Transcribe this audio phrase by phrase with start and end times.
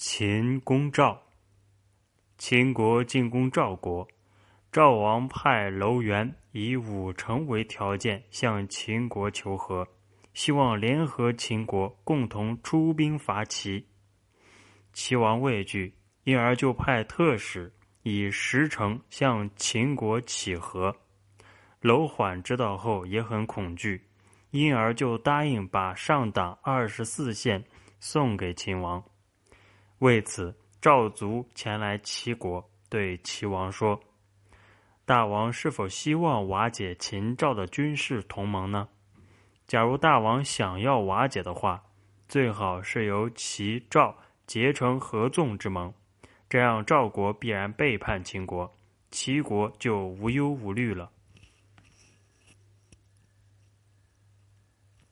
[0.00, 1.20] 秦攻赵。
[2.38, 4.06] 秦国进攻赵国，
[4.70, 9.84] 赵王派楼元以五城为条件向秦国求和，
[10.34, 13.84] 希望联合秦国共同出兵伐齐。
[14.92, 15.92] 齐王畏惧，
[16.22, 17.72] 因而就派特使
[18.04, 20.94] 以十城向秦国乞和。
[21.80, 24.00] 楼缓知道后也很恐惧，
[24.52, 27.64] 因而就答应把上党二十四县
[27.98, 29.02] 送给秦王。
[29.98, 33.98] 为此，赵族前来齐国，对齐王说
[35.04, 38.88] ：“大王是否希望瓦解秦赵的军事同盟呢？
[39.66, 41.82] 假如大王想要瓦解的话，
[42.28, 44.16] 最好是由齐赵
[44.46, 45.92] 结成合纵之盟，
[46.48, 48.72] 这样赵国必然背叛秦国，
[49.10, 51.10] 齐国就无忧无虑了。”